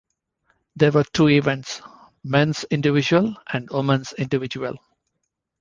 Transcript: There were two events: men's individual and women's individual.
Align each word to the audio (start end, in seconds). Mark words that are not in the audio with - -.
There 0.75 0.91
were 0.91 1.03
two 1.03 1.29
events: 1.29 1.79
men's 2.23 2.63
individual 2.71 3.35
and 3.53 3.69
women's 3.69 4.13
individual. 4.13 4.73